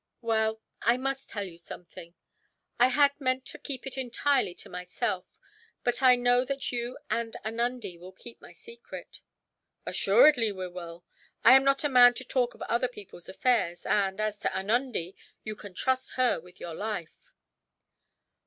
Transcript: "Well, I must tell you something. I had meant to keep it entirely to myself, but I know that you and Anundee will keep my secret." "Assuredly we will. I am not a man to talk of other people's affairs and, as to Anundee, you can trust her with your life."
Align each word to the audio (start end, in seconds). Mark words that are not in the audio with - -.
"Well, 0.21 0.59
I 0.81 0.97
must 0.97 1.29
tell 1.29 1.43
you 1.43 1.59
something. 1.59 2.15
I 2.79 2.87
had 2.87 3.11
meant 3.21 3.45
to 3.45 3.59
keep 3.59 3.85
it 3.85 3.99
entirely 3.99 4.55
to 4.55 4.67
myself, 4.67 5.39
but 5.83 6.01
I 6.01 6.15
know 6.15 6.43
that 6.43 6.71
you 6.71 6.97
and 7.11 7.35
Anundee 7.45 7.99
will 7.99 8.11
keep 8.11 8.41
my 8.41 8.51
secret." 8.51 9.21
"Assuredly 9.85 10.51
we 10.51 10.67
will. 10.69 11.05
I 11.43 11.53
am 11.55 11.63
not 11.63 11.83
a 11.83 11.87
man 11.89 12.15
to 12.15 12.23
talk 12.23 12.55
of 12.55 12.63
other 12.63 12.87
people's 12.87 13.29
affairs 13.29 13.85
and, 13.85 14.19
as 14.19 14.39
to 14.39 14.57
Anundee, 14.57 15.15
you 15.43 15.55
can 15.55 15.75
trust 15.75 16.13
her 16.13 16.39
with 16.39 16.59
your 16.59 16.73
life." 16.73 17.31